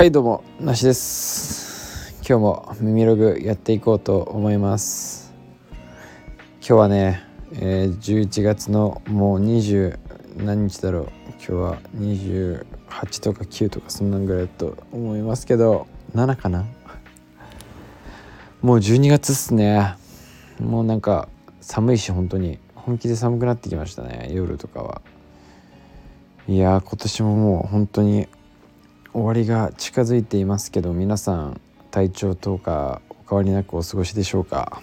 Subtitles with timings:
[0.00, 2.14] はいどうもなしです。
[2.26, 5.34] 今日も耳ログやっていこうと思います。
[6.60, 9.98] 今日はね、えー、11月のもう20
[10.38, 11.08] 何日だろう。
[11.32, 12.64] 今日は28
[13.22, 16.64] とか9とかそんなんぐらいだと思いますけど7かな。
[18.62, 19.96] もう12月っすね。
[20.58, 21.28] もうなんか
[21.60, 22.58] 寒いし本当に。
[22.74, 25.02] 本気で寒くなってきましたね夜とかは。
[26.48, 28.28] いや今年ももう本当に
[29.12, 31.60] 終わりが近づいていますけど皆さん
[31.90, 34.82] 体調とかお変わりなくお過ごしでしょうか？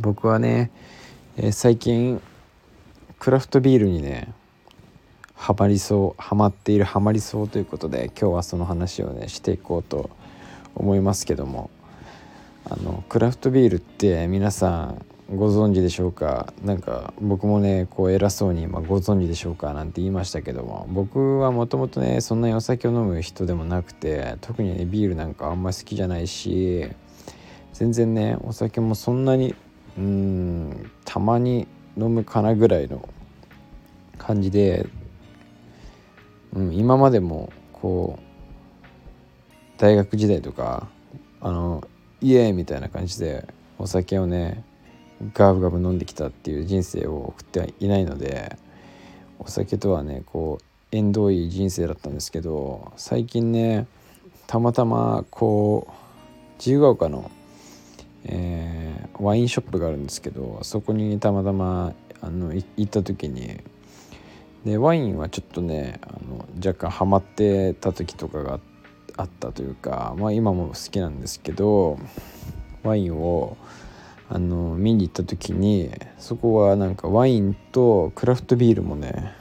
[0.00, 0.70] 僕はね、
[1.36, 2.20] えー、最近
[3.18, 4.32] クラフトビールにね
[5.34, 10.08] ハマりそうハマっているハマりそうということで今日はその話をねしていこうと
[10.74, 11.70] 思いますけども
[12.64, 16.54] あのクラフトビールって皆さんご存知でしょうか？
[16.64, 19.74] なんか僕もねこう偉そうに、まあ、ご存知でしょうか？
[19.74, 26.88] なんて言いましたけども僕はもともとねそんなにお酒を飲む人でもなくて特にねビールなんかあんまり好きじゃないし
[27.74, 29.54] 全然ねお酒もそんなに
[29.98, 33.06] うんたまに飲むかなぐらいの
[34.16, 34.86] 感じで、
[36.54, 40.88] うん、今までもこう大学時代とか
[41.42, 41.86] あの
[42.22, 43.46] イエーイみたいな感じで
[43.78, 44.64] お酒をね
[45.34, 48.56] ガブガブ飲んできたっていう人生を送ってはいないので
[49.38, 53.86] お酒とはねこう縁遠い人生だったんですけど最近ね
[54.46, 55.92] たまたまこう
[56.58, 57.30] 自由が丘の、
[58.24, 63.60] えー、ワインショップがあるんですけどそこにたまたまあの行った時に
[64.64, 68.60] でワインはちょっとねあの若干ハマってた時とかが
[69.16, 71.98] あったというかまあ今も好きなんですけど
[72.82, 73.56] ワインを
[74.30, 79.32] あの見に行った時にそこはなんかワインとクラフトビールもね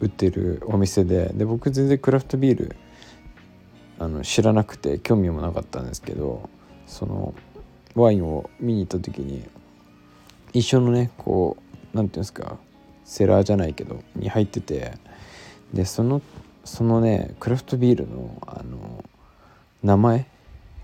[0.00, 2.76] 売ってるお店でで僕全然クラフトビール
[3.98, 6.48] あの知らなくて興味もなかったんですけど
[6.86, 7.34] その
[7.94, 9.44] ワインを見に行った時に
[10.52, 12.58] 一緒のねこう何て言うんですか
[13.04, 14.92] セラーじゃないけどに入ってて
[15.72, 16.22] でその
[16.64, 19.04] そのねクラフトビールのあの
[19.82, 20.26] 名前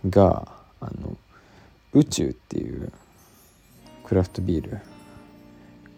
[0.08, 0.48] が
[0.80, 1.16] あの
[1.92, 2.92] 宇宙っていう
[4.10, 4.80] クラフトビール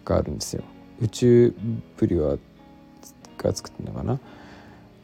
[0.05, 0.63] があるんですよ。
[1.01, 1.55] 宇宙
[1.97, 2.37] ブリュワ
[3.39, 4.21] が作ってるのかな？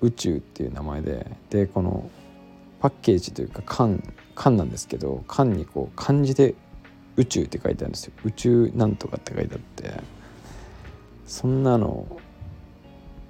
[0.03, 2.11] 宇宙っていう名前ででこの
[2.81, 4.03] パッケージというか缶
[4.35, 6.55] 缶なんですけど缶にこう漢字で
[7.17, 8.13] 宇宙って書いてあるんですよ。
[8.27, 10.03] 宇宙なんとかって書いてあって
[11.27, 12.07] そんなの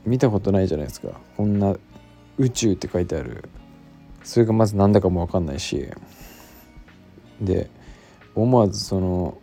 [0.04, 1.20] 見たことないじゃないですか。
[1.36, 1.76] こんな
[2.36, 3.48] 宇宙って書いてある。
[4.24, 5.88] それがまず何だかも分かんないし
[7.40, 7.70] で
[8.34, 9.38] 思わずその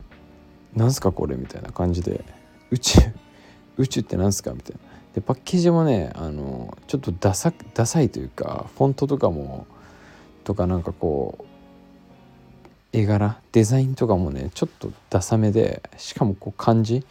[0.75, 2.23] なんすかこれみたいな感じで
[2.71, 2.99] 宇宙
[3.77, 4.51] 宇宙ってなんすか？
[4.51, 4.79] みたいな。
[5.15, 9.65] でパッケージもねあのちょっとダサダサいというかフォントとかも
[10.43, 11.45] とかなんかこう
[12.91, 17.05] 絵柄デザインとかもねちょっとダサめでしかもこう漢字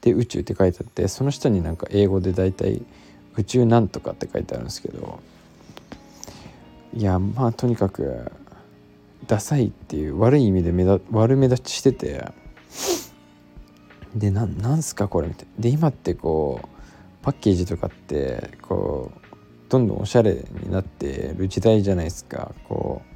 [0.00, 2.82] で宇宙って書いてあってその下になんか英語で大体
[3.36, 5.20] 宇宙なんとかって書いてあるんですけど
[6.94, 8.32] いやまあとにかく
[9.26, 12.24] ダサいっていう悪い意味で目だ悪目立ちしてて
[14.14, 16.68] でななんすかこれみたいなで今ってこう
[17.22, 19.20] パッケージとかってこう
[19.68, 22.52] どんどんおしゃれになってる時代じゃないですか。
[22.68, 23.10] こう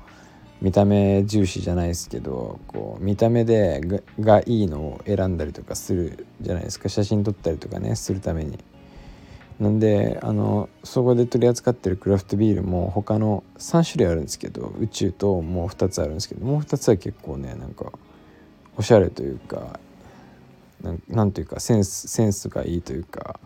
[0.64, 6.88] 見た目重視じゃないですけどこう見た目でがいいのを選んだりとかするじゃないですか。
[6.88, 8.58] 写真撮ったりとかねするために。
[9.58, 17.92] なんであのそこで取り扱ってるクラフトビールも他の3種類あるんですけど宇宙ともう2つあるんですけどもう2つは結構ねなんか
[18.76, 19.78] おしゃれというか
[21.08, 23.40] なんというかセンスセンスがいいというか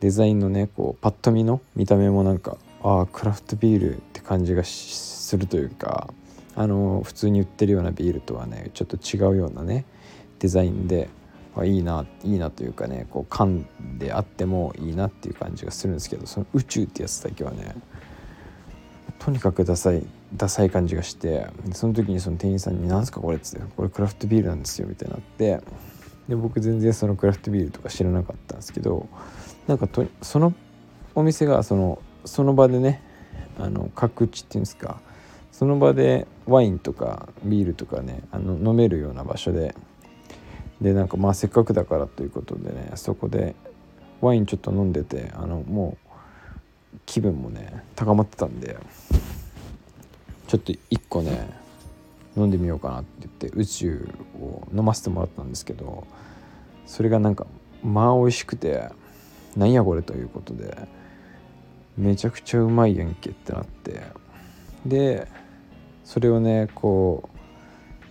[0.00, 6.08] デザインのねこうパッと見の見た目もなんかああクラフトビールって感じがするというか
[6.54, 9.84] あの普通に売ってるようなビールとはねちょっと違うようなね
[10.38, 11.08] デザインで
[11.56, 13.66] あいいないいなというかねこう缶
[13.98, 17.74] であってもいいなっていう感じがするんですけどその宇宙ってやつだけはね
[19.18, 25.60] とにかくダサいダサい感じがしてその時にその店員さんに「何すかこれ」っつって「これクラフトビールなんですよ」みたいになって
[26.28, 29.08] で僕全然そのクラフトビールとか知らなかったんですけど
[29.66, 30.52] なんかとその
[31.14, 33.02] お店がそのその場でね
[33.58, 35.00] あの各地っていうんですか
[35.52, 39.74] その場でワインとかビールとかねあの飲めるような場所で
[40.80, 43.56] でなんかまあせっかくだからということでねそこで
[44.20, 45.96] ワインちょっと飲んでてあのも
[46.94, 48.76] う気分もね高まってたんで
[50.46, 51.50] ちょっと1個ね
[52.36, 54.08] 飲んでみようかなって言って宇宙
[54.40, 56.06] を飲ませてもらったんですけど
[56.86, 57.46] それがなんか
[57.82, 58.88] まあ美味しくて
[59.56, 60.76] なんやこれということで
[61.96, 64.02] めちゃくちゃうまいやんけってなって
[64.86, 65.28] で
[66.04, 67.28] それをねこ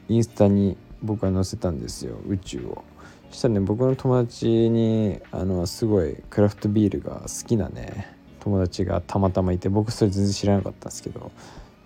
[0.10, 2.84] うインスタに僕は載せたんですよ宇宙を。
[3.30, 11.32] そしたらね僕の友達にあのすごいクラフトビールが好きなね友達がたまたまいて僕それ全然知らなかったんですけど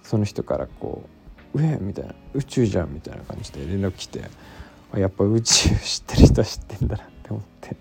[0.04, 1.10] その人からこう
[1.54, 4.22] 「うえ!」みたいな「宇宙じゃん」みたいな感じで連絡来て
[4.96, 7.76] やっぱ宇宙 知ってる人は知ってんだなって思って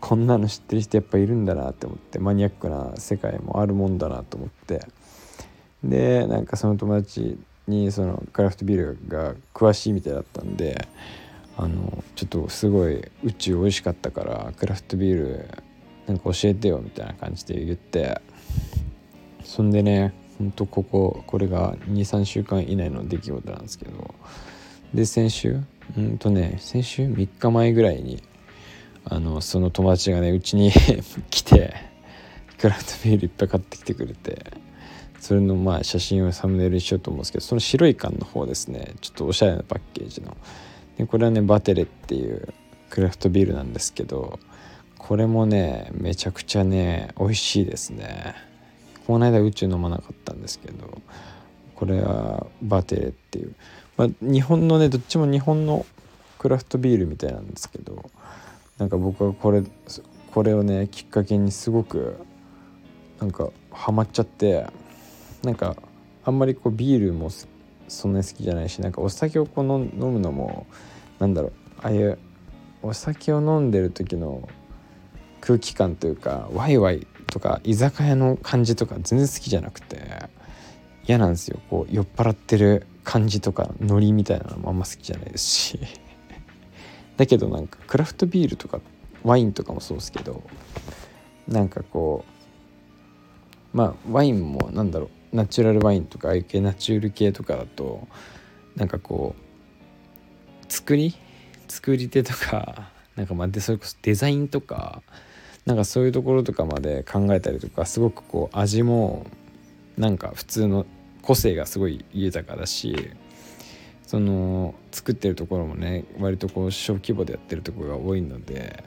[0.00, 4.86] こんなの知ってる人やっぱいるんだなって思ってマニアックな世界もあるもんだなと思って
[5.82, 10.86] でなんかその友達にそのクラフトビールが詳しいみたいだったんで
[11.56, 15.48] あのちょっとすごい宇宙美味しかったからクラフトビール
[16.06, 18.20] なんか教えてよみたいな感じで言って
[19.42, 24.14] そんでねほんとこここれが23週間以内の出来事なんですけど。
[24.92, 25.60] で先週？
[25.96, 28.22] うんとね先週？3日前ぐらいに
[29.04, 30.70] あのその友達がねうちに
[31.30, 31.74] 来て
[32.58, 34.64] クラフトビールいっぱい買ってきてくれて。
[35.24, 38.92] それのまあ写真をサムネイルにしようと思うんですけどその白い缶の方ですね。
[39.00, 40.36] ちょっとおしゃれなパッケージの。
[40.98, 42.52] でこれはねバテレっていう
[42.90, 44.38] クラフトビールなんですけど
[44.98, 48.34] これもねめちゃくちゃね美味しいですね。
[49.06, 51.02] この間宇宙飲まなかったんですけど
[51.74, 53.54] これはバテレっていう、
[53.96, 55.84] まあ、日本のねどっちも日本の
[56.38, 58.10] クラフトビールみたいなんですけど
[58.78, 59.62] なんか僕はこれ
[60.32, 62.16] これをねきっかけにすごく
[63.20, 64.66] なんかハマっちゃって
[65.42, 65.76] なんか
[66.24, 67.30] あんまりこうビールも
[67.88, 70.66] そんなに好きじゃないしなんかお酒をこう飲むのも
[71.18, 71.52] なんだろう
[71.82, 72.18] ああいう
[72.82, 74.48] お酒を飲んでる時の
[75.40, 80.28] 空気感というかワイワイとか居酒屋の感じとか全然好きじゃなくて
[81.04, 81.58] 嫌なんですよ。
[81.68, 85.80] こう酔っ払ってる感じとかノリみたいなのもあんま好きじゃないですし。
[87.18, 88.80] だけどなんかクラフトビールとか
[89.24, 90.44] ワインとかもそうですけど
[91.48, 92.24] なんかこ
[93.74, 98.06] うまあワインもなんだろうナチュラルワインとかああいう系ナチュール系とかだと
[98.76, 101.16] なんかこう作り
[101.66, 105.02] 作り手とかなんかまあでそれこそデザインとか
[105.66, 109.26] なんかそういうところとかまで考えたりとかすごくこう味も
[109.96, 110.86] なんか普通の
[111.22, 113.10] 個性がすごい豊かだし
[114.06, 118.84] その作ってるところもね割とこう小規模でやってるところが多いので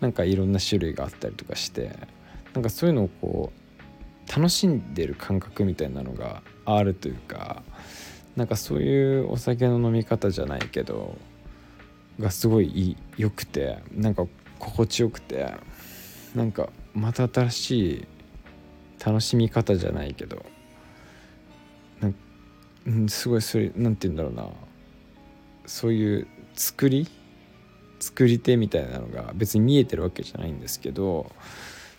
[0.00, 1.96] なんかいろんな種類があったりとかして
[2.52, 7.62] なんかそういうのをこう楽しんでる感覚みたいなのがあるというか
[8.36, 11.16] なんかそういうお酒の飲み方じゃないけど
[12.20, 14.26] がすごい良くてなんか
[14.58, 15.54] 心地よくて
[16.34, 18.06] なんかまた新しい
[19.04, 20.44] 楽しみ方じゃないけど
[22.00, 24.48] なんすごいそれ何て言うんだろうな。
[25.68, 27.06] そういう作り
[28.00, 31.30] 作り手みたいなのが別に見えてるわけじゃないんですけど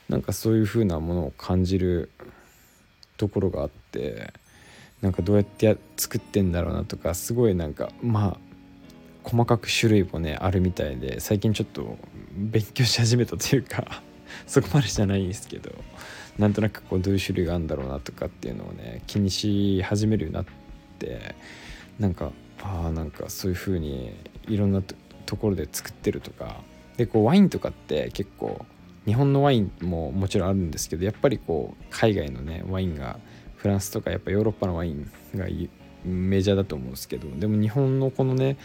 [0.10, 2.10] なんかそういう風なものを感じる
[3.18, 4.34] ところがあって
[5.02, 8.38] なんかどうやって作ってんだろうなとかすごいなんかまあ
[9.24, 11.98] 細かく種類もねあるみたいで最近ちょっと
[12.36, 14.02] 勉強し始めたというか。
[14.48, 15.72] そこまでじゃないんですけど
[16.38, 20.46] なんとなくこうどういう種類があるんだろうなとかっていうのをね気にし始めるようになっ
[21.00, 21.36] て
[22.00, 22.32] なんか
[22.62, 24.14] ああなんかそういう風に
[24.48, 24.82] いろんな
[25.26, 26.62] ところで作ってるとか
[26.98, 28.66] でこうワインとかって結構
[29.06, 33.20] 日本のワインももちろんあるんですけどやっぱりこう海外のねワインが
[33.56, 35.48] フランスとかやっぱヨーロッパのワインが
[36.06, 38.58] メジャーだと思うんですけどでも日本のこのね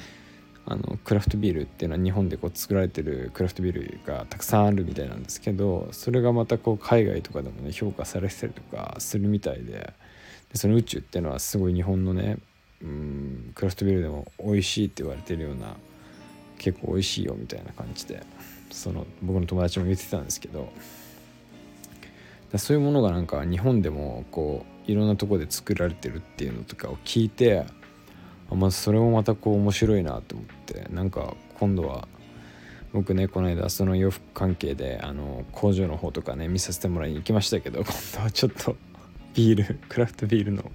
[0.67, 9.93] あのクラフトビールっていうのは日本でこう作られてるクラフトビールがたくさんあるみたいなんですけどそれがまたこう海外とかでもね評価されてたりとかするみたいでで
[10.55, 12.39] その宇宙っていうのはすごい日本のね
[12.81, 15.77] うんクラフトビールでも美味しいって言われてるような
[16.59, 18.23] 結構美味しいよみたいな感じで
[18.71, 20.73] その僕の友達も言ってたんですけど
[22.57, 27.67] そういうものがなんか日本でもこういろんなとこで作られてるっていうのとかを聞いて
[28.51, 30.87] まずそれもまたこう面白いなと思って。
[30.91, 32.09] なんか今度は
[32.93, 38.77] 僕ねこの間その洋服関係であの工場の方とかね見させてもらいに行きましたけど 今度はちょっと
[39.35, 40.71] ビールクラフトビールの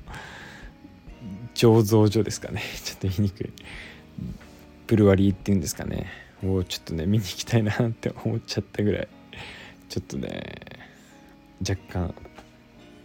[1.54, 2.62] 醸造所ですかね。
[2.84, 3.50] ちょっと言いにくい。
[4.88, 6.08] ブルワリーっていうんですかね。
[6.44, 9.08] をちょっとね見に行きたいなって思っちゃったぐらい。
[9.88, 10.56] ちょっとね
[11.62, 12.14] 若干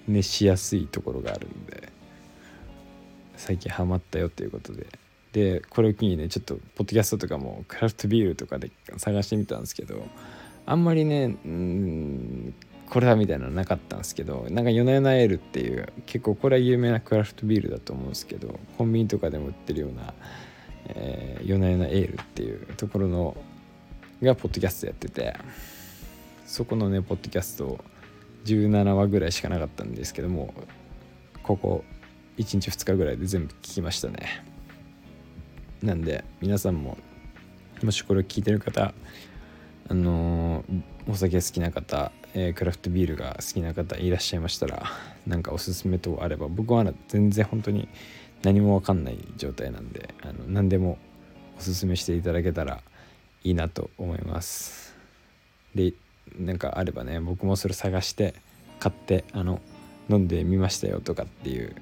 [0.08, 1.93] 熱しやすいところがあるんで。
[3.44, 4.86] 最近ハマったよということで。
[5.32, 10.06] でこれを機にねちょっとポッドキャストとかもクラフトビールとかで探してみたんですけど
[10.64, 12.54] あんまりねうん
[12.88, 20.14] これだみたいなのなかったんですけどなんか夜な夜なエールっていう結構これは有名なクラフトビールだと思うんですけどコンビニとかでも売ってるような、
[20.86, 23.36] えー、夜な夜なエールっていうところの
[24.22, 25.34] がポッドキャストやってて
[26.46, 27.84] そこのねポッドキャスト
[28.44, 30.54] 17話ぐらいしかなかったんですけども
[31.42, 31.84] ここ
[32.38, 34.44] 1日2日ぐらいで全部聞きましたね。
[35.82, 36.96] なんで皆さんも
[37.82, 38.94] もしこれを聞いてる方
[39.88, 44.84] あのー、お酒好きな方、えー、クラフトビールが好きな方いらっしゃいましたら
[45.26, 47.88] 何かおすすめ等あれば僕は全然本当に
[48.42, 50.96] 何も分かんない状態なんであの何でも
[51.58, 52.80] おすすめしていただけたら
[53.42, 54.94] いいなと思います。
[55.74, 55.92] で
[56.38, 58.34] なんかあればね僕もそれ探して
[58.80, 59.60] 買ってあの
[60.08, 61.74] 飲んでみましたよとかっていう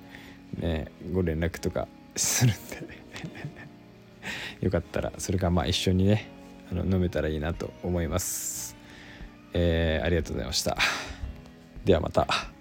[0.59, 3.03] ねご連絡とかするんで。
[4.61, 6.29] よかったらそれがまあ一緒にね
[6.71, 8.77] あの飲めたらいいなと思います、
[9.53, 10.77] えー、ありがとうございました。
[11.85, 12.52] ではまた。